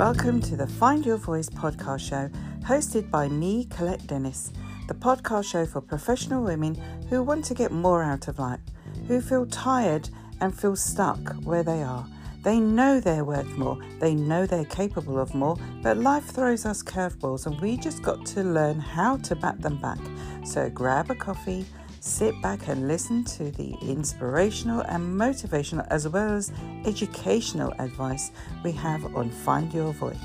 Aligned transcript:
Welcome 0.00 0.40
to 0.44 0.56
the 0.56 0.66
Find 0.66 1.04
Your 1.04 1.18
Voice 1.18 1.50
podcast 1.50 2.08
show, 2.08 2.30
hosted 2.60 3.10
by 3.10 3.28
me, 3.28 3.66
Colette 3.66 4.06
Dennis, 4.06 4.50
the 4.88 4.94
podcast 4.94 5.44
show 5.44 5.66
for 5.66 5.82
professional 5.82 6.42
women 6.42 6.74
who 7.10 7.22
want 7.22 7.44
to 7.44 7.54
get 7.54 7.70
more 7.70 8.02
out 8.02 8.26
of 8.26 8.38
life, 8.38 8.60
who 9.06 9.20
feel 9.20 9.44
tired 9.44 10.08
and 10.40 10.58
feel 10.58 10.74
stuck 10.74 11.18
where 11.42 11.62
they 11.62 11.82
are. 11.82 12.06
They 12.42 12.60
know 12.60 12.98
they're 12.98 13.26
worth 13.26 13.58
more, 13.58 13.78
they 13.98 14.14
know 14.14 14.46
they're 14.46 14.64
capable 14.64 15.18
of 15.18 15.34
more, 15.34 15.58
but 15.82 15.98
life 15.98 16.24
throws 16.24 16.64
us 16.64 16.82
curveballs 16.82 17.44
and 17.44 17.60
we 17.60 17.76
just 17.76 18.00
got 18.00 18.24
to 18.24 18.42
learn 18.42 18.80
how 18.80 19.18
to 19.18 19.36
bat 19.36 19.60
them 19.60 19.76
back. 19.82 20.00
So 20.46 20.70
grab 20.70 21.10
a 21.10 21.14
coffee, 21.14 21.66
sit 22.00 22.40
back 22.40 22.68
and 22.68 22.88
listen 22.88 23.24
to 23.24 23.50
the 23.50 23.74
inspirational 23.82 24.80
and 24.80 25.20
motivational 25.20 25.86
as 25.90 26.08
well 26.08 26.34
as 26.34 26.50
educational 26.86 27.72
advice 27.78 28.30
we 28.64 28.72
have 28.72 29.14
on 29.14 29.30
Find 29.30 29.72
Your 29.72 29.92
Voice. 29.92 30.16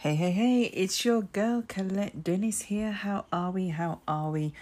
Hey, 0.00 0.16
hey, 0.16 0.32
hey, 0.32 0.62
it's 0.74 1.04
your 1.04 1.22
girl 1.22 1.64
Colette 1.66 2.22
Dennis 2.22 2.62
here. 2.62 2.92
How 2.92 3.24
are 3.32 3.50
we? 3.50 3.68
How 3.68 4.00
are 4.06 4.30
we? 4.30 4.52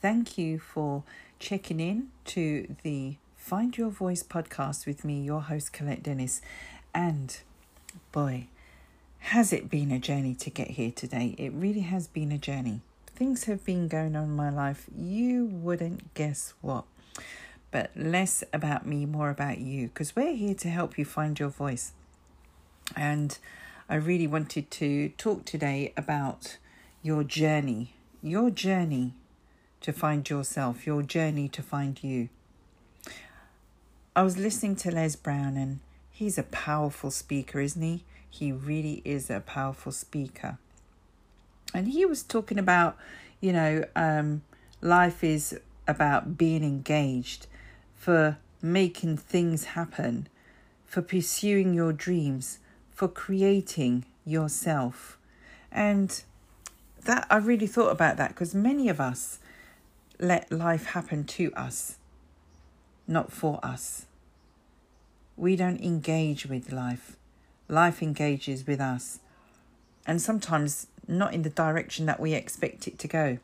Thank 0.00 0.38
you 0.38 0.58
for 0.58 1.02
checking 1.38 1.80
in 1.80 2.08
to 2.26 2.74
the 2.82 3.16
Find 3.36 3.76
Your 3.76 3.90
Voice 3.90 4.22
podcast 4.22 4.86
with 4.86 5.04
me, 5.04 5.20
your 5.20 5.42
host 5.42 5.72
Colette 5.72 6.04
Dennis. 6.04 6.40
And 6.94 7.36
boy, 8.12 8.46
has 9.22 9.52
it 9.52 9.70
been 9.70 9.92
a 9.92 9.98
journey 9.98 10.34
to 10.34 10.50
get 10.50 10.72
here 10.72 10.90
today? 10.90 11.34
It 11.38 11.52
really 11.52 11.80
has 11.80 12.06
been 12.08 12.32
a 12.32 12.38
journey. 12.38 12.80
Things 13.06 13.44
have 13.44 13.64
been 13.64 13.86
going 13.88 14.16
on 14.16 14.24
in 14.24 14.36
my 14.36 14.50
life. 14.50 14.86
You 14.94 15.46
wouldn't 15.46 16.12
guess 16.14 16.54
what. 16.60 16.84
But 17.70 17.92
less 17.96 18.42
about 18.52 18.84
me, 18.84 19.06
more 19.06 19.30
about 19.30 19.58
you, 19.58 19.88
because 19.88 20.14
we're 20.16 20.34
here 20.34 20.54
to 20.56 20.68
help 20.68 20.98
you 20.98 21.04
find 21.04 21.38
your 21.38 21.48
voice. 21.48 21.92
And 22.96 23.38
I 23.88 23.94
really 23.94 24.26
wanted 24.26 24.70
to 24.72 25.10
talk 25.10 25.44
today 25.44 25.92
about 25.96 26.58
your 27.02 27.22
journey, 27.22 27.94
your 28.22 28.50
journey 28.50 29.14
to 29.82 29.92
find 29.92 30.28
yourself, 30.28 30.84
your 30.86 31.02
journey 31.02 31.48
to 31.48 31.62
find 31.62 32.02
you. 32.02 32.28
I 34.14 34.22
was 34.22 34.36
listening 34.36 34.76
to 34.76 34.90
Les 34.90 35.16
Brown, 35.16 35.56
and 35.56 35.80
he's 36.10 36.36
a 36.36 36.42
powerful 36.42 37.10
speaker, 37.10 37.60
isn't 37.60 37.80
he? 37.80 38.04
He 38.32 38.50
really 38.50 39.02
is 39.04 39.28
a 39.28 39.40
powerful 39.40 39.92
speaker. 39.92 40.56
And 41.74 41.88
he 41.88 42.06
was 42.06 42.22
talking 42.22 42.58
about, 42.58 42.96
you 43.42 43.52
know, 43.52 43.84
um, 43.94 44.40
life 44.80 45.22
is 45.22 45.60
about 45.86 46.38
being 46.38 46.64
engaged, 46.64 47.46
for 47.94 48.38
making 48.62 49.18
things 49.18 49.64
happen, 49.64 50.28
for 50.86 51.02
pursuing 51.02 51.74
your 51.74 51.92
dreams, 51.92 52.58
for 52.90 53.06
creating 53.06 54.06
yourself. 54.24 55.18
And 55.70 56.22
that 57.04 57.26
I 57.28 57.36
really 57.36 57.66
thought 57.66 57.90
about 57.92 58.16
that 58.16 58.30
because 58.30 58.54
many 58.54 58.88
of 58.88 58.98
us 58.98 59.40
let 60.18 60.50
life 60.50 60.86
happen 60.86 61.24
to 61.24 61.52
us, 61.54 61.98
not 63.06 63.30
for 63.30 63.60
us. 63.62 64.06
We 65.36 65.54
don't 65.54 65.82
engage 65.82 66.46
with 66.46 66.72
life, 66.72 67.16
life 67.72 68.02
engages 68.02 68.66
with 68.66 68.80
us, 68.80 69.18
and 70.06 70.20
sometimes 70.20 70.86
not 71.08 71.32
in 71.32 71.42
the 71.42 71.50
direction 71.50 72.06
that 72.06 72.20
we 72.20 72.34
expect 72.34 72.86
it 72.86 72.98
to 72.98 73.08
go. 73.08 73.38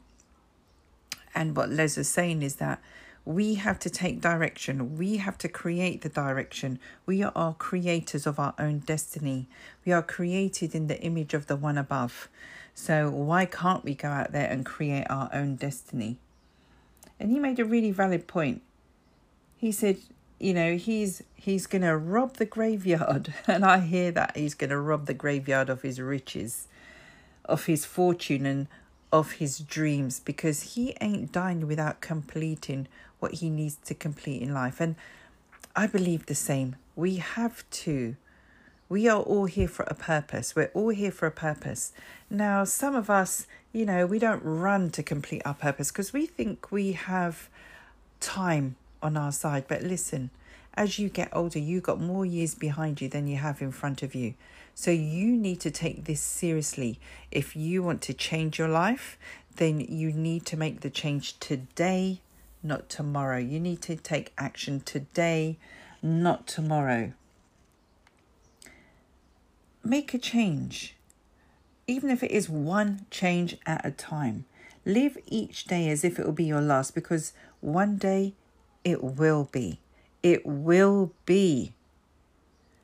And 1.35 1.57
what 1.57 1.71
Les 1.71 1.97
was 1.97 2.09
saying 2.09 2.43
is 2.43 2.57
that 2.57 2.81
we 3.25 3.55
have 3.55 3.79
to 3.81 3.91
take 3.91 4.21
direction. 4.21 4.97
We 4.97 5.17
have 5.17 5.39
to 5.39 5.49
create 5.49 6.03
the 6.03 6.09
direction. 6.09 6.79
We 7.05 7.23
are 7.23 7.55
creators 7.55 8.27
of 8.27 8.39
our 8.39 8.55
own 8.59 8.81
destiny. 8.81 9.49
We 9.85 9.93
are 9.93 10.03
created 10.03 10.75
in 10.75 10.87
the 10.87 11.01
image 11.01 11.35
of 11.35 11.47
the 11.47 11.57
one 11.57 11.79
above. 11.79 12.29
So 12.75 13.11
why 13.11 13.45
can't 13.45 13.85
we 13.85 13.95
go 13.95 14.09
out 14.09 14.33
there 14.33 14.49
and 14.49 14.65
create 14.65 15.07
our 15.11 15.29
own 15.33 15.57
destiny? 15.57 16.17
And 17.19 17.31
he 17.31 17.39
made 17.39 17.59
a 17.59 17.65
really 17.65 17.91
valid 17.91 18.27
point. 18.27 18.63
He 19.57 19.73
said, 19.73 19.99
you 20.39 20.55
know, 20.55 20.77
he's 20.77 21.23
he's 21.35 21.67
going 21.67 21.83
to 21.83 21.97
rob 21.97 22.37
the 22.37 22.47
graveyard, 22.47 23.35
and 23.47 23.65
I 23.65 23.81
hear 23.81 24.11
that 24.13 24.37
he's 24.37 24.55
going 24.55 24.71
to 24.71 24.79
rob 24.79 25.07
the 25.07 25.15
graveyard 25.15 25.69
of 25.69 25.83
his 25.83 26.01
riches, 26.01 26.69
of 27.45 27.67
his 27.67 27.85
fortune 27.85 28.47
and 28.47 28.69
of 29.13 29.33
his 29.33 29.59
dreams 29.59 30.21
because 30.21 30.75
he 30.75 30.95
ain't 31.01 31.33
dying 31.33 31.67
without 31.67 32.01
completing 32.01 32.87
what 33.21 33.35
he 33.35 33.51
needs 33.51 33.77
to 33.85 33.95
complete 33.95 34.43
in 34.43 34.53
life. 34.53 34.81
And 34.81 34.97
I 35.75 35.87
believe 35.87 36.27
the 36.27 36.35
same. 36.35 36.77
We 36.95 37.17
have 37.17 37.69
to. 37.71 38.17
We 38.89 39.09
are 39.09 39.21
all 39.21 39.47
here 39.47 39.69
for 39.69 39.85
a 39.85 39.95
purpose. 39.95 40.55
We're 40.57 40.71
all 40.75 40.91
here 40.91 41.11
for 41.11 41.27
a 41.27 41.31
purpose. 41.31 41.93
Now, 42.31 42.65
some 42.65 42.95
of 42.95 43.11
us, 43.11 43.47
you 43.73 43.85
know, 43.85 44.07
we 44.07 44.19
don't 44.19 44.43
run 44.43 44.91
to 44.91 45.03
complete 45.03 45.43
our 45.45 45.55
purpose 45.55 45.91
because 45.91 46.13
we 46.13 46.27
think 46.27 46.71
we 46.73 46.93
have 46.93 47.49
time 48.21 48.77
on 49.03 49.17
our 49.17 49.33
side. 49.33 49.65
But 49.69 49.83
listen, 49.83 50.31
as 50.75 50.99
you 50.99 51.09
get 51.09 51.29
older, 51.33 51.59
you've 51.59 51.83
got 51.83 52.01
more 52.01 52.25
years 52.25 52.55
behind 52.55 53.01
you 53.01 53.09
than 53.09 53.27
you 53.27 53.37
have 53.37 53.61
in 53.61 53.73
front 53.73 54.03
of 54.03 54.15
you. 54.15 54.35
So 54.75 54.93
you 54.93 55.37
need 55.37 55.61
to 55.61 55.73
take 55.73 56.05
this 56.05 56.21
seriously. 56.21 57.01
If 57.33 57.57
you 57.57 57.83
want 57.83 58.01
to 58.03 58.15
change 58.15 58.59
your 58.59 58.69
life, 58.69 59.19
then 59.57 59.81
you 59.81 60.13
need 60.13 60.47
to 60.47 60.57
make 60.57 60.81
the 60.81 60.91
change 60.91 61.39
today, 61.41 62.21
not 62.63 62.89
tomorrow. 62.89 63.39
You 63.39 63.59
need 63.59 63.83
to 63.83 63.97
take 63.97 64.33
action 64.39 64.81
today, 64.81 65.57
not 66.01 66.47
tomorrow. 66.47 67.13
Make 69.83 70.15
a 70.15 70.19
change, 70.19 70.95
even 71.89 72.09
if 72.11 72.23
it 72.23 72.31
is 72.31 72.49
one 72.49 73.07
change 73.11 73.57
at 73.67 73.85
a 73.85 73.91
time. 73.91 74.45
Live 74.85 75.19
each 75.27 75.65
day 75.65 75.89
as 75.89 76.05
if 76.05 76.19
it 76.19 76.25
will 76.25 76.33
be 76.33 76.45
your 76.45 76.61
last 76.61 76.95
because 76.95 77.33
one 77.61 77.97
day 77.97 78.35
it 78.91 79.03
will 79.03 79.49
be. 79.51 79.81
It 80.23 80.45
will 80.45 81.13
be. 81.27 81.73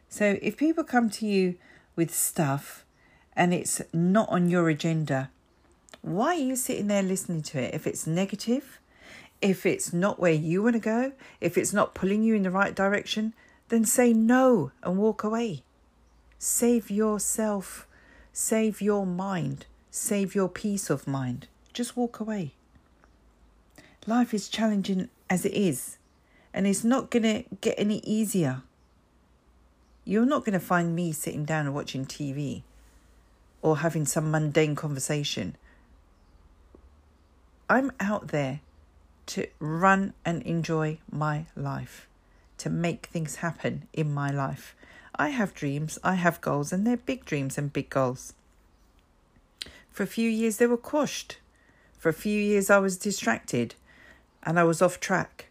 So 0.08 0.38
if 0.42 0.56
people 0.56 0.84
come 0.84 1.10
to 1.10 1.26
you 1.26 1.56
with 1.96 2.14
stuff 2.14 2.84
and 3.34 3.52
it's 3.52 3.82
not 3.92 4.28
on 4.28 4.48
your 4.48 4.68
agenda, 4.68 5.30
why 6.02 6.36
are 6.36 6.38
you 6.38 6.56
sitting 6.56 6.86
there 6.86 7.02
listening 7.02 7.42
to 7.42 7.58
it? 7.58 7.74
If 7.74 7.86
it's 7.86 8.06
negative, 8.06 8.78
if 9.40 9.66
it's 9.66 9.92
not 9.92 10.20
where 10.20 10.32
you 10.32 10.62
want 10.62 10.74
to 10.74 10.80
go, 10.80 11.12
if 11.40 11.58
it's 11.58 11.72
not 11.72 11.94
pulling 11.94 12.22
you 12.22 12.34
in 12.34 12.42
the 12.42 12.50
right 12.50 12.74
direction, 12.74 13.32
then 13.70 13.84
say 13.84 14.12
no 14.12 14.70
and 14.82 14.98
walk 14.98 15.24
away. 15.24 15.62
Save 16.38 16.90
yourself, 16.90 17.86
save 18.32 18.80
your 18.80 19.06
mind, 19.06 19.66
save 19.90 20.34
your 20.34 20.48
peace 20.48 20.90
of 20.90 21.06
mind. 21.06 21.48
Just 21.72 21.96
walk 21.96 22.20
away. 22.20 22.52
Life 24.06 24.34
is 24.34 24.48
challenging 24.48 25.08
as 25.28 25.44
it 25.44 25.54
is, 25.54 25.98
and 26.52 26.66
it's 26.66 26.84
not 26.84 27.10
going 27.10 27.22
to 27.22 27.44
get 27.60 27.74
any 27.78 27.98
easier. 27.98 28.62
You're 30.04 30.26
not 30.26 30.44
going 30.44 30.58
to 30.58 30.64
find 30.64 30.94
me 30.94 31.12
sitting 31.12 31.44
down 31.44 31.66
and 31.66 31.74
watching 31.74 32.04
TV 32.04 32.62
or 33.62 33.78
having 33.78 34.04
some 34.04 34.30
mundane 34.30 34.74
conversation. 34.74 35.56
I'm 37.68 37.92
out 37.98 38.28
there 38.28 38.60
to 39.26 39.46
run 39.58 40.12
and 40.24 40.42
enjoy 40.42 40.98
my 41.10 41.46
life, 41.56 42.06
to 42.58 42.68
make 42.68 43.06
things 43.06 43.36
happen 43.36 43.88
in 43.94 44.12
my 44.12 44.30
life. 44.30 44.76
I 45.16 45.30
have 45.30 45.54
dreams, 45.54 45.98
I 46.04 46.14
have 46.16 46.40
goals, 46.40 46.72
and 46.72 46.86
they're 46.86 46.96
big 46.98 47.24
dreams 47.24 47.56
and 47.56 47.72
big 47.72 47.88
goals. 47.88 48.34
For 49.90 50.02
a 50.02 50.08
few 50.08 50.28
years, 50.28 50.58
they 50.58 50.66
were 50.66 50.76
quashed. 50.76 51.38
For 51.98 52.08
a 52.08 52.12
few 52.12 52.38
years, 52.38 52.68
I 52.68 52.78
was 52.78 52.98
distracted 52.98 53.76
and 54.44 54.58
I 54.58 54.64
was 54.64 54.82
off 54.82 55.00
track. 55.00 55.46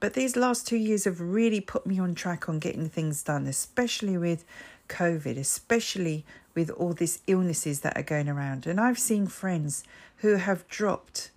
But 0.00 0.14
these 0.14 0.34
last 0.34 0.66
two 0.66 0.78
years 0.78 1.04
have 1.04 1.20
really 1.20 1.60
put 1.60 1.86
me 1.86 1.98
on 1.98 2.14
track 2.14 2.48
on 2.48 2.58
getting 2.58 2.88
things 2.88 3.22
done, 3.22 3.46
especially 3.46 4.16
with 4.16 4.44
COVID, 4.88 5.36
especially 5.36 6.24
with 6.54 6.70
all 6.70 6.94
these 6.94 7.20
illnesses 7.26 7.80
that 7.80 7.96
are 7.96 8.02
going 8.02 8.28
around. 8.28 8.66
And 8.66 8.80
I've 8.80 8.98
seen 8.98 9.26
friends 9.26 9.84
who 10.18 10.36
have 10.36 10.66
dropped, 10.68 11.30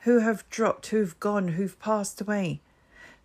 who 0.00 0.18
have 0.18 0.48
dropped, 0.50 0.88
who've 0.88 1.18
gone, 1.20 1.48
who've 1.48 1.78
passed 1.78 2.20
away, 2.20 2.60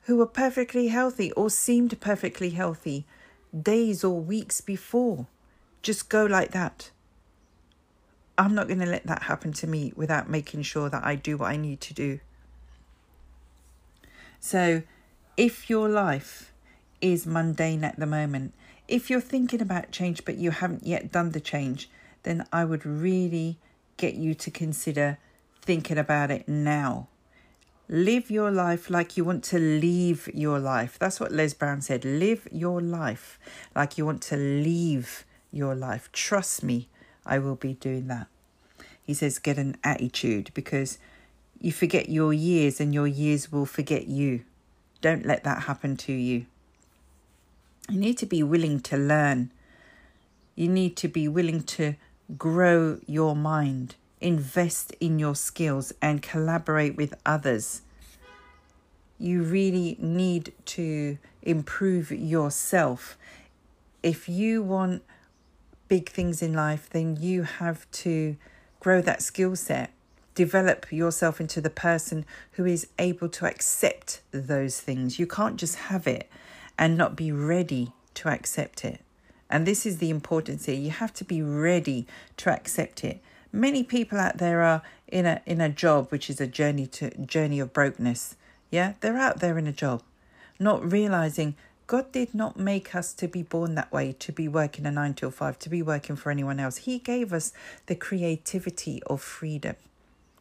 who 0.04 0.18
were 0.18 0.27
perfectly 0.27 0.88
healthy 0.89 1.31
or 1.33 1.50
seemed 1.50 2.00
perfectly 2.00 2.51
healthy 2.51 3.06
days 3.59 4.04
or 4.04 4.19
weeks 4.19 4.62
before. 4.62 5.27
Just 5.81 6.09
go 6.09 6.25
like 6.25 6.51
that. 6.51 6.92
I'm 8.38 8.56
not 8.56 8.68
going 8.68 8.80
to 8.80 8.85
let 8.85 9.06
that 9.07 9.24
happen 9.24 9.53
to 9.53 9.68
me 9.68 9.94
without 9.95 10.30
making 10.30 10.63
sure 10.63 10.89
that 10.89 11.06
I 11.06 11.15
do 11.15 11.38
what 11.38 11.51
I 11.51 11.57
need 11.57 11.81
to 11.81 11.94
do. 11.94 12.19
So, 14.39 14.83
if 15.38 15.69
your 15.69 15.88
life 15.88 16.51
is 17.01 17.25
mundane 17.25 17.83
at 17.83 18.00
the 18.00 18.06
moment, 18.06 18.53
if 18.88 19.09
you're 19.09 19.21
thinking 19.21 19.62
about 19.62 19.91
change 19.91 20.25
but 20.25 20.38
you 20.38 20.51
haven't 20.51 20.85
yet 20.85 21.12
done 21.12 21.31
the 21.31 21.39
change, 21.39 21.89
then 22.24 22.45
I 22.51 22.65
would 22.65 22.85
really 22.85 23.57
get 23.97 24.15
you 24.15 24.33
to 24.33 24.51
consider 24.51 25.18
thinking 25.62 25.97
about 25.97 26.31
it 26.31 26.47
now. 26.47 27.07
Live 27.89 28.31
your 28.31 28.50
life 28.50 28.89
like 28.89 29.18
you 29.18 29.25
want 29.25 29.44
to 29.45 29.59
leave 29.59 30.30
your 30.33 30.59
life. 30.59 30.97
That's 30.97 31.19
what 31.19 31.31
Les 31.31 31.53
Brown 31.53 31.81
said. 31.81 32.06
Live 32.06 32.47
your 32.51 32.81
life 32.81 33.39
like 33.75 33.97
you 33.97 34.06
want 34.06 34.21
to 34.24 34.38
leave 34.38 35.25
your 35.51 35.75
life. 35.75 36.09
Trust 36.12 36.63
me, 36.63 36.88
I 37.25 37.40
will 37.40 37.56
be 37.56 37.74
doing 37.74 38.08
that. 38.08 38.28
He 39.04 39.14
says, 39.14 39.40
get 39.40 39.58
an 39.58 39.78
attitude 39.84 40.52
because 40.54 40.98
you 41.60 41.72
forget 41.72 42.10
your 42.10 42.34
years 42.34 42.80
and 42.80 42.94
your 42.94 43.08
years 43.08 43.52
will 43.52 43.66
forget 43.66 44.08
you. 44.08 44.44
Don't 45.02 45.25
let 45.25 45.44
that 45.44 45.64
happen 45.64 45.98
to 45.98 46.14
you. 46.14 46.46
You 47.90 48.00
need 48.00 48.18
to 48.20 48.25
be 48.25 48.44
willing 48.44 48.80
to 48.81 48.98
learn. 48.98 49.52
You 50.56 50.70
need 50.70 50.96
to 50.98 51.08
be 51.08 51.28
willing 51.28 51.64
to 51.64 51.96
grow 52.38 53.00
your 53.06 53.36
mind, 53.36 53.96
invest 54.22 54.94
in 55.00 55.19
your 55.19 55.36
skills, 55.36 55.92
and 56.02 56.22
collaborate 56.22 56.96
with 56.96 57.14
others. 57.26 57.81
You 59.19 59.44
really 59.44 59.98
need 60.00 60.54
to 60.66 61.18
improve 61.42 62.12
yourself. 62.12 63.18
If 64.02 64.30
you 64.30 64.64
want 64.64 65.04
big 65.94 66.10
things 66.10 66.42
in 66.42 66.51
life, 66.56 66.90
then 66.90 67.16
you 67.22 67.44
have 67.44 67.86
to 67.92 68.36
grow 68.80 69.00
that 69.00 69.22
skill 69.22 69.56
set. 69.56 69.92
Develop 70.34 70.92
yourself 70.92 71.40
into 71.40 71.62
the 71.62 71.69
person 71.69 72.25
who 72.54 72.66
is 72.66 72.88
able 72.98 73.30
to 73.30 73.45
accept 73.45 74.19
those 74.31 74.80
things. 74.80 75.19
You 75.19 75.28
can't 75.28 75.56
just 75.56 75.75
have 75.75 76.07
it 76.07 76.28
and 76.80 76.98
not 76.98 77.16
be 77.16 77.31
ready 77.31 77.92
to 78.16 78.30
accept 78.30 78.84
it. 78.84 79.01
And 79.51 79.68
this 79.68 79.86
is 79.86 80.00
the 80.00 80.10
importance 80.10 80.66
here. 80.66 80.74
You 80.74 80.90
have 80.90 81.13
to 81.13 81.24
be 81.24 81.44
ready 81.44 82.07
to 82.38 82.50
accept 82.50 83.04
it. 83.04 83.22
Many 83.51 83.84
people 83.84 84.18
out 84.18 84.40
there 84.40 84.63
are 84.63 84.81
in 85.07 85.28
a 85.28 85.44
in 85.45 85.62
a 85.62 85.69
job 85.69 86.10
which 86.10 86.28
is 86.28 86.42
a 86.42 86.48
journey 86.48 86.88
to 86.88 87.12
journey 87.18 87.60
of 87.60 87.72
brokenness. 87.72 88.36
Yeah, 88.72 88.94
they're 89.01 89.25
out 89.28 89.42
there 89.42 89.60
in 89.60 89.68
a 89.68 89.80
job, 89.84 90.01
not 90.57 90.92
realizing 90.92 91.56
God 91.88 92.12
did 92.12 92.33
not 92.33 92.57
make 92.57 92.95
us 92.95 93.13
to 93.15 93.27
be 93.27 93.44
born 93.44 93.75
that 93.75 93.91
way, 93.91 94.13
to 94.13 94.31
be 94.31 94.47
working 94.47 94.85
a 94.85 94.91
nine 94.91 95.13
till 95.13 95.31
five, 95.31 95.59
to 95.59 95.69
be 95.69 95.81
working 95.81 96.15
for 96.15 96.31
anyone 96.31 96.59
else. 96.59 96.77
He 96.77 97.00
gave 97.00 97.33
us 97.33 97.53
the 97.88 97.95
creativity 97.95 99.01
of 99.07 99.21
freedom. 99.21 99.75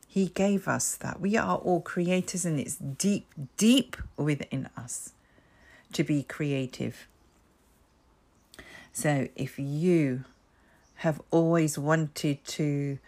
He 0.06 0.26
gave 0.26 0.68
us 0.68 0.94
that. 0.96 1.20
We 1.20 1.36
are 1.36 1.56
all 1.56 1.80
creators, 1.80 2.44
and 2.44 2.60
it's 2.60 2.76
deep, 2.76 3.26
deep 3.56 3.96
within 4.16 4.68
us 4.76 5.12
to 5.94 6.04
be 6.04 6.22
creative. 6.22 7.08
So 8.92 9.28
if 9.34 9.58
you 9.58 10.24
have 10.96 11.20
always 11.30 11.78
wanted 11.78 12.44
to 12.44 12.98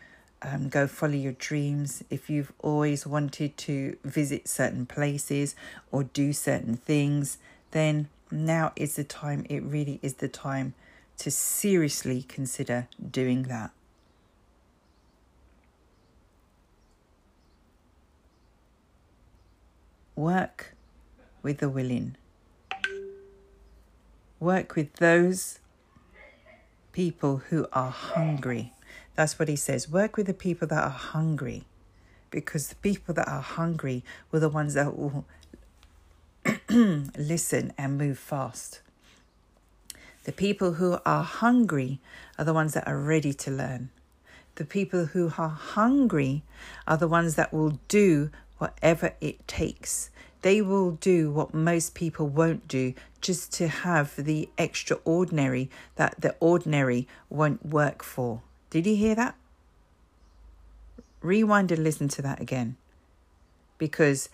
um, 0.42 0.68
go 0.68 0.86
follow 0.86 1.14
your 1.14 1.32
dreams, 1.32 2.02
if 2.10 2.28
you've 2.28 2.52
always 2.58 3.06
wanted 3.06 3.56
to 3.58 3.96
visit 4.02 4.48
certain 4.48 4.86
places 4.86 5.54
or 5.92 6.04
do 6.04 6.32
certain 6.32 6.76
things, 6.76 7.38
then 7.70 8.08
now 8.34 8.72
is 8.76 8.96
the 8.96 9.04
time, 9.04 9.46
it 9.48 9.62
really 9.62 10.00
is 10.02 10.14
the 10.14 10.28
time 10.28 10.74
to 11.18 11.30
seriously 11.30 12.22
consider 12.22 12.88
doing 13.10 13.44
that. 13.44 13.70
Work 20.16 20.74
with 21.42 21.58
the 21.58 21.68
willing. 21.68 22.16
Work 24.40 24.74
with 24.74 24.94
those 24.94 25.60
people 26.92 27.38
who 27.48 27.66
are 27.72 27.90
hungry. 27.90 28.72
That's 29.14 29.38
what 29.38 29.48
he 29.48 29.56
says. 29.56 29.88
Work 29.88 30.16
with 30.16 30.26
the 30.26 30.34
people 30.34 30.68
that 30.68 30.82
are 30.82 30.90
hungry. 30.90 31.64
Because 32.30 32.68
the 32.68 32.76
people 32.76 33.14
that 33.14 33.28
are 33.28 33.40
hungry 33.40 34.04
were 34.30 34.40
the 34.40 34.48
ones 34.48 34.74
that 34.74 34.96
will 34.98 35.24
listen 37.16 37.72
and 37.78 37.96
move 37.96 38.18
fast. 38.18 38.80
The 40.24 40.32
people 40.32 40.72
who 40.72 40.98
are 41.06 41.22
hungry 41.22 42.00
are 42.36 42.44
the 42.44 42.52
ones 42.52 42.74
that 42.74 42.88
are 42.88 42.98
ready 42.98 43.32
to 43.32 43.50
learn. 43.52 43.90
The 44.56 44.64
people 44.64 45.06
who 45.06 45.32
are 45.38 45.50
hungry 45.50 46.42
are 46.88 46.96
the 46.96 47.06
ones 47.06 47.36
that 47.36 47.52
will 47.52 47.78
do 47.86 48.30
whatever 48.58 49.14
it 49.20 49.46
takes. 49.46 50.10
They 50.42 50.60
will 50.60 50.92
do 50.92 51.30
what 51.30 51.54
most 51.54 51.94
people 51.94 52.26
won't 52.26 52.66
do 52.66 52.94
just 53.20 53.52
to 53.54 53.68
have 53.68 54.16
the 54.16 54.48
extraordinary 54.58 55.70
that 55.94 56.20
the 56.20 56.34
ordinary 56.40 57.06
won't 57.30 57.64
work 57.64 58.02
for. 58.02 58.42
Did 58.70 58.86
you 58.86 58.96
hear 58.96 59.14
that? 59.14 59.36
Rewind 61.20 61.70
and 61.70 61.84
listen 61.84 62.08
to 62.08 62.22
that 62.22 62.40
again. 62.40 62.76
Because 63.78 64.28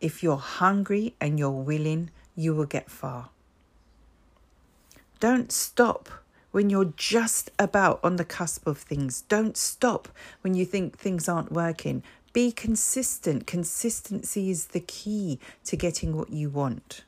if 0.00 0.22
you're 0.22 0.36
hungry 0.36 1.14
and 1.20 1.38
you're 1.38 1.50
willing, 1.50 2.10
you 2.36 2.54
will 2.54 2.66
get 2.66 2.90
far. 2.90 3.30
Don't 5.20 5.50
stop 5.50 6.08
when 6.52 6.70
you're 6.70 6.92
just 6.96 7.50
about 7.58 8.00
on 8.02 8.16
the 8.16 8.24
cusp 8.24 8.66
of 8.66 8.78
things. 8.78 9.22
Don't 9.22 9.56
stop 9.56 10.08
when 10.42 10.54
you 10.54 10.64
think 10.64 10.96
things 10.96 11.28
aren't 11.28 11.52
working. 11.52 12.02
Be 12.32 12.52
consistent. 12.52 13.46
Consistency 13.46 14.50
is 14.50 14.66
the 14.66 14.80
key 14.80 15.38
to 15.64 15.76
getting 15.76 16.16
what 16.16 16.30
you 16.30 16.48
want. 16.48 17.04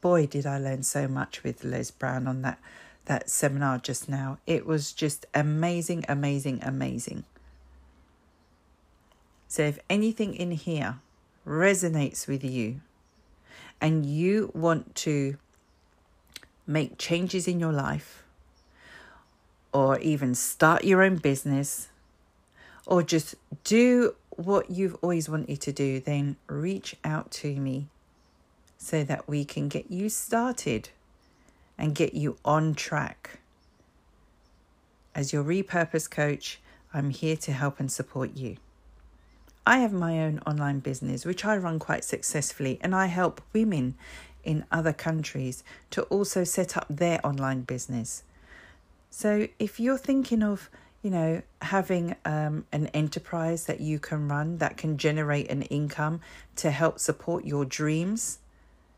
Boy, 0.00 0.26
did 0.26 0.44
I 0.44 0.58
learn 0.58 0.82
so 0.82 1.06
much 1.06 1.42
with 1.44 1.64
Les 1.64 1.90
Brown 1.90 2.26
on 2.26 2.42
that, 2.42 2.58
that 3.06 3.30
seminar 3.30 3.78
just 3.78 4.08
now. 4.08 4.38
It 4.46 4.66
was 4.66 4.92
just 4.92 5.24
amazing, 5.34 6.04
amazing, 6.08 6.60
amazing. 6.62 7.24
So, 9.46 9.62
if 9.62 9.78
anything 9.88 10.34
in 10.34 10.50
here 10.50 10.98
resonates 11.46 12.26
with 12.26 12.42
you 12.44 12.80
and 13.80 14.06
you 14.06 14.50
want 14.54 14.94
to 14.94 15.36
make 16.66 16.96
changes 16.96 17.46
in 17.46 17.60
your 17.60 17.72
life, 17.72 18.22
or 19.72 19.98
even 19.98 20.34
start 20.34 20.84
your 20.84 21.02
own 21.02 21.16
business, 21.16 21.88
or 22.86 23.02
just 23.02 23.34
do 23.64 24.14
what 24.30 24.70
you've 24.70 24.96
always 25.02 25.28
wanted 25.28 25.60
to 25.60 25.72
do, 25.72 26.00
then 26.00 26.36
reach 26.46 26.96
out 27.04 27.30
to 27.30 27.56
me 27.56 27.88
so 28.78 29.04
that 29.04 29.28
we 29.28 29.44
can 29.44 29.68
get 29.68 29.90
you 29.90 30.08
started 30.08 30.88
and 31.76 31.94
get 31.94 32.14
you 32.14 32.36
on 32.44 32.74
track. 32.74 33.40
As 35.14 35.32
your 35.32 35.44
repurpose 35.44 36.10
coach, 36.10 36.60
I'm 36.92 37.10
here 37.10 37.36
to 37.36 37.52
help 37.52 37.80
and 37.80 37.90
support 37.90 38.36
you. 38.36 38.56
I 39.66 39.78
have 39.78 39.92
my 39.92 40.20
own 40.20 40.40
online 40.46 40.80
business, 40.80 41.24
which 41.24 41.44
I 41.44 41.56
run 41.56 41.78
quite 41.78 42.04
successfully, 42.04 42.78
and 42.82 42.94
I 42.94 43.06
help 43.06 43.40
women 43.52 43.94
in 44.42 44.64
other 44.70 44.92
countries 44.92 45.64
to 45.90 46.02
also 46.04 46.44
set 46.44 46.76
up 46.76 46.86
their 46.90 47.24
online 47.26 47.62
business. 47.62 48.24
So 49.10 49.48
if 49.58 49.80
you're 49.80 49.96
thinking 49.96 50.42
of, 50.42 50.68
you 51.02 51.10
know, 51.10 51.42
having 51.62 52.16
um, 52.24 52.66
an 52.72 52.88
enterprise 52.88 53.64
that 53.66 53.80
you 53.80 53.98
can 53.98 54.28
run 54.28 54.58
that 54.58 54.76
can 54.76 54.98
generate 54.98 55.50
an 55.50 55.62
income 55.62 56.20
to 56.56 56.70
help 56.70 56.98
support 56.98 57.44
your 57.44 57.64
dreams, 57.64 58.38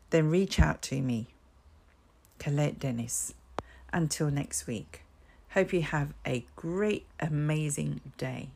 then 0.09 0.29
reach 0.29 0.59
out 0.59 0.81
to 0.83 1.01
me. 1.01 1.27
Colette 2.39 2.79
Dennis. 2.79 3.33
Until 3.93 4.29
next 4.29 4.67
week. 4.67 5.03
Hope 5.51 5.71
you 5.71 5.81
have 5.81 6.13
a 6.25 6.45
great, 6.55 7.05
amazing 7.19 8.01
day. 8.17 8.49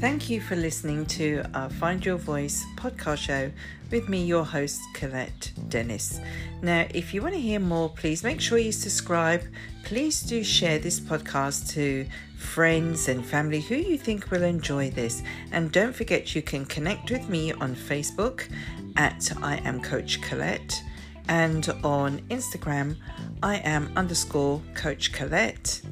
Thank 0.00 0.30
you 0.30 0.40
for 0.40 0.56
listening 0.56 1.04
to 1.06 1.44
our 1.52 1.68
Find 1.68 2.02
Your 2.06 2.16
Voice 2.16 2.64
podcast 2.76 3.18
show 3.18 3.52
with 3.90 4.08
me, 4.08 4.24
your 4.24 4.46
host, 4.46 4.80
Colette 4.94 5.52
Dennis. 5.68 6.20
Now, 6.62 6.86
if 6.94 7.12
you 7.12 7.20
want 7.20 7.34
to 7.34 7.40
hear 7.40 7.60
more, 7.60 7.90
please 7.90 8.24
make 8.24 8.40
sure 8.40 8.56
you 8.56 8.72
subscribe. 8.72 9.42
Please 9.84 10.22
do 10.22 10.42
share 10.42 10.78
this 10.78 10.98
podcast 10.98 11.68
to 11.74 12.06
friends 12.38 13.10
and 13.10 13.22
family 13.22 13.60
who 13.60 13.74
you 13.74 13.98
think 13.98 14.30
will 14.30 14.42
enjoy 14.42 14.88
this. 14.88 15.22
And 15.52 15.70
don't 15.70 15.94
forget, 15.94 16.34
you 16.34 16.40
can 16.40 16.64
connect 16.64 17.10
with 17.10 17.28
me 17.28 17.52
on 17.52 17.74
Facebook 17.74 18.48
at 18.96 19.30
I 19.42 19.56
am 19.66 19.82
Coach 19.82 20.22
Colette 20.22 20.82
and 21.28 21.68
on 21.84 22.20
Instagram, 22.30 22.96
I 23.42 23.56
am 23.56 23.92
underscore 23.96 24.62
Coach 24.74 25.12
Colette, 25.12 25.82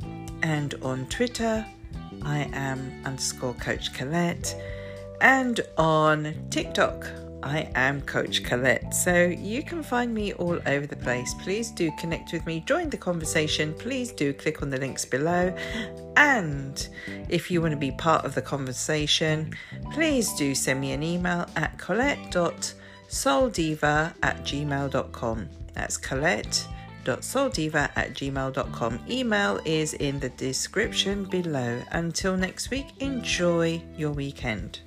and 0.43 0.75
on 0.83 1.07
Twitter, 1.09 1.67
I 2.23 2.49
am 2.53 3.03
underscore 3.05 3.55
Coach 3.55 3.95
Colette, 3.95 4.55
and 5.21 5.61
on 5.77 6.35
TikTok, 6.51 7.07
I 7.43 7.71
am 7.75 8.01
Coach 8.03 8.45
Colette. 8.45 8.95
So 8.95 9.25
you 9.25 9.63
can 9.63 9.83
find 9.83 10.13
me 10.13 10.33
all 10.35 10.59
over 10.67 10.87
the 10.87 10.97
place. 10.97 11.33
Please 11.35 11.71
do 11.71 11.91
connect 11.99 12.33
with 12.33 12.45
me, 12.47 12.63
join 12.67 12.91
the 12.91 12.97
conversation. 12.97 13.75
Please 13.75 14.13
do 14.13 14.33
click 14.33 14.63
on 14.63 14.71
the 14.71 14.79
links 14.79 15.05
below. 15.05 15.55
And 16.17 16.89
if 17.29 17.51
you 17.51 17.61
want 17.61 17.73
to 17.73 17.79
be 17.79 17.93
part 17.93 18.25
of 18.25 18.35
the 18.35 18.43
conversation, 18.43 19.55
please 19.93 20.33
do 20.35 20.55
send 20.55 20.81
me 20.81 20.93
an 20.93 21.03
email 21.03 21.47
at 21.57 21.77
colette.souldiva 21.79 24.15
at 24.23 24.45
gmail.com. 24.45 25.49
That's 25.75 25.97
colette 25.97 26.67
love.souldiva 27.09 27.91
at 27.97 28.15
gmail.com. 28.15 29.01
Email 29.09 29.61
is 29.65 29.95
in 29.95 30.21
the 30.21 30.29
description 30.31 31.25
below. 31.25 31.83
Until 31.93 32.37
next 32.37 32.71
week, 32.71 32.87
enjoy 33.01 33.83
your 33.97 34.13
weekend. 34.13 34.81